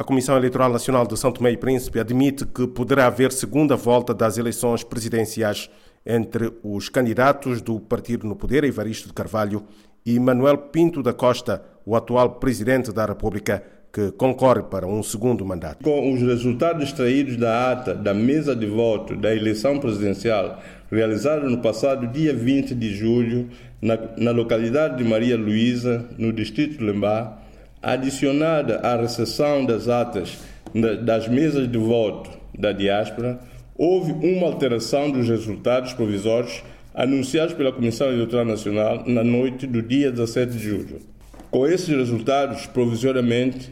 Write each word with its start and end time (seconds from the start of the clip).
A 0.00 0.02
Comissão 0.02 0.34
Eleitoral 0.34 0.72
Nacional 0.72 1.06
de 1.06 1.14
São 1.14 1.30
Tomé 1.30 1.52
e 1.52 1.58
Príncipe 1.58 2.00
admite 2.00 2.46
que 2.46 2.66
poderá 2.66 3.06
haver 3.06 3.30
segunda 3.30 3.76
volta 3.76 4.14
das 4.14 4.38
eleições 4.38 4.82
presidenciais 4.82 5.68
entre 6.06 6.50
os 6.62 6.88
candidatos 6.88 7.60
do 7.60 7.78
partido 7.78 8.26
no 8.26 8.34
poder, 8.34 8.64
Evaristo 8.64 9.08
de 9.08 9.12
Carvalho, 9.12 9.62
e 10.06 10.18
Manuel 10.18 10.56
Pinto 10.56 11.02
da 11.02 11.12
Costa, 11.12 11.62
o 11.84 11.94
atual 11.94 12.36
presidente 12.36 12.90
da 12.90 13.04
República, 13.04 13.62
que 13.92 14.10
concorre 14.12 14.62
para 14.62 14.86
um 14.86 15.02
segundo 15.02 15.44
mandato. 15.44 15.84
Com 15.84 16.14
os 16.14 16.22
resultados 16.22 16.84
extraídos 16.84 17.36
da 17.36 17.70
ata 17.70 17.94
da 17.94 18.14
mesa 18.14 18.56
de 18.56 18.64
voto 18.64 19.14
da 19.14 19.36
eleição 19.36 19.78
presidencial 19.78 20.62
realizada 20.90 21.46
no 21.46 21.58
passado 21.58 22.06
dia 22.06 22.34
20 22.34 22.74
de 22.74 22.94
julho 22.94 23.50
na, 23.82 23.98
na 24.16 24.30
localidade 24.30 24.96
de 24.96 25.04
Maria 25.04 25.36
Luísa, 25.36 26.08
no 26.16 26.32
distrito 26.32 26.78
de 26.78 26.84
Lembá, 26.84 27.36
adicionada 27.82 28.80
à 28.80 28.96
recessão 28.96 29.64
das 29.64 29.88
atas 29.88 30.38
das 31.02 31.26
mesas 31.26 31.70
de 31.70 31.78
voto 31.78 32.30
da 32.56 32.72
diáspora, 32.72 33.40
houve 33.76 34.12
uma 34.12 34.46
alteração 34.46 35.10
dos 35.10 35.28
resultados 35.28 35.92
provisórios 35.92 36.62
anunciados 36.94 37.54
pela 37.54 37.72
Comissão 37.72 38.08
Eleitoral 38.08 38.44
Nacional 38.44 39.04
na 39.06 39.24
noite 39.24 39.66
do 39.66 39.82
dia 39.82 40.10
17 40.10 40.52
de 40.52 40.58
julho. 40.58 40.98
Com 41.50 41.66
esses 41.66 41.88
resultados, 41.88 42.66
provisoriamente, 42.66 43.70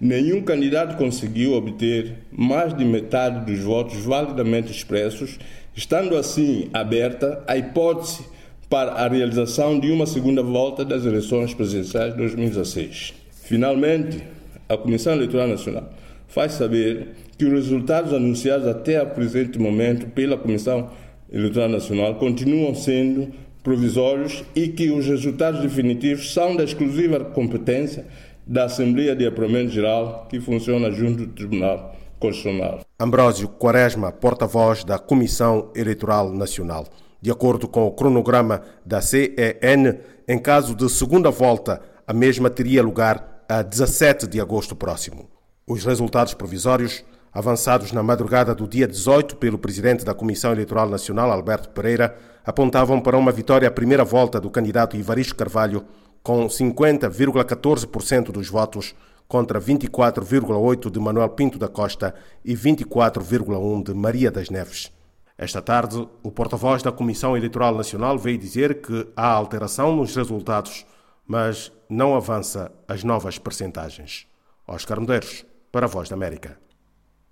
nenhum 0.00 0.42
candidato 0.42 0.96
conseguiu 0.96 1.52
obter 1.52 2.14
mais 2.32 2.74
de 2.74 2.84
metade 2.84 3.44
dos 3.52 3.62
votos 3.62 4.02
validamente 4.04 4.72
expressos, 4.72 5.38
estando 5.76 6.16
assim 6.16 6.68
aberta 6.72 7.44
a 7.46 7.56
hipótese 7.56 8.24
para 8.68 8.92
a 8.92 9.08
realização 9.08 9.78
de 9.78 9.90
uma 9.90 10.06
segunda 10.06 10.42
volta 10.42 10.84
das 10.84 11.04
eleições 11.04 11.52
presidenciais 11.52 12.12
de 12.12 12.18
2016. 12.18 13.19
Finalmente, 13.50 14.22
a 14.68 14.76
Comissão 14.76 15.12
Eleitoral 15.12 15.48
Nacional 15.48 15.90
faz 16.28 16.52
saber 16.52 17.16
que 17.36 17.44
os 17.44 17.50
resultados 17.50 18.14
anunciados 18.14 18.64
até 18.64 19.02
o 19.02 19.06
presente 19.10 19.58
momento 19.58 20.06
pela 20.06 20.38
Comissão 20.38 20.88
Eleitoral 21.28 21.68
Nacional 21.68 22.14
continuam 22.14 22.76
sendo 22.76 23.32
provisórios 23.60 24.44
e 24.54 24.68
que 24.68 24.92
os 24.92 25.04
resultados 25.04 25.62
definitivos 25.62 26.32
são 26.32 26.54
da 26.54 26.62
exclusiva 26.62 27.18
competência 27.24 28.06
da 28.46 28.66
Assembleia 28.66 29.16
de 29.16 29.26
Apuramento 29.26 29.72
Geral, 29.72 30.28
que 30.30 30.38
funciona 30.38 30.88
junto 30.92 31.26
do 31.26 31.32
Tribunal 31.32 31.96
Constitucional. 32.20 32.82
Ambrósio 33.00 33.48
Quaresma, 33.48 34.12
porta-voz 34.12 34.84
da 34.84 34.96
Comissão 34.96 35.72
Eleitoral 35.74 36.32
Nacional. 36.32 36.86
De 37.20 37.32
acordo 37.32 37.66
com 37.66 37.84
o 37.84 37.90
cronograma 37.90 38.62
da 38.86 39.00
CEN, 39.00 39.98
em 40.28 40.38
caso 40.38 40.72
de 40.76 40.88
segunda 40.88 41.30
volta, 41.30 41.80
a 42.06 42.12
mesma 42.12 42.48
teria 42.48 42.80
lugar 42.80 43.29
a 43.50 43.62
17 43.62 44.28
de 44.28 44.40
agosto 44.40 44.76
próximo. 44.76 45.28
Os 45.66 45.84
resultados 45.84 46.34
provisórios, 46.34 47.04
avançados 47.32 47.90
na 47.90 48.00
madrugada 48.00 48.54
do 48.54 48.64
dia 48.68 48.86
18 48.86 49.34
pelo 49.38 49.58
presidente 49.58 50.04
da 50.04 50.14
Comissão 50.14 50.52
Eleitoral 50.52 50.88
Nacional, 50.88 51.32
Alberto 51.32 51.70
Pereira, 51.70 52.16
apontavam 52.46 53.00
para 53.00 53.18
uma 53.18 53.32
vitória 53.32 53.66
à 53.66 53.70
primeira 53.72 54.04
volta 54.04 54.40
do 54.40 54.48
candidato 54.50 54.96
Ivaristo 54.96 55.34
Carvalho, 55.34 55.84
com 56.22 56.46
50,14% 56.46 58.30
dos 58.30 58.48
votos 58.48 58.94
contra 59.26 59.60
24,8% 59.60 60.88
de 60.88 61.00
Manuel 61.00 61.30
Pinto 61.30 61.58
da 61.58 61.66
Costa 61.66 62.14
e 62.44 62.54
24,1% 62.54 63.82
de 63.82 63.94
Maria 63.94 64.30
das 64.30 64.48
Neves. 64.48 64.92
Esta 65.36 65.60
tarde, 65.60 66.06
o 66.22 66.30
porta-voz 66.30 66.84
da 66.84 66.92
Comissão 66.92 67.36
Eleitoral 67.36 67.74
Nacional 67.74 68.16
veio 68.16 68.38
dizer 68.38 68.80
que 68.80 69.08
há 69.16 69.26
alteração 69.26 69.96
nos 69.96 70.14
resultados 70.14 70.86
mas 71.30 71.70
não 71.88 72.16
avança 72.16 72.72
as 72.88 73.04
novas 73.04 73.38
percentagens. 73.38 74.26
Oscar 74.66 74.98
Medeiros, 74.98 75.46
para 75.70 75.86
a 75.86 75.88
Voz 75.88 76.08
da 76.08 76.16
América. 76.16 76.58